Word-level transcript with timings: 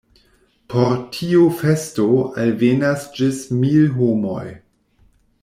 Por 0.73 0.93
tiu 1.17 1.41
festo 1.59 2.07
alvenas 2.45 3.05
ĝis 3.21 3.45
mil 3.61 3.79
homoj. 4.01 4.43